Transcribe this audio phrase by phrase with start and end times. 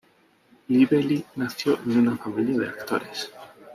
[0.69, 3.31] Lively nació en una familia de actores.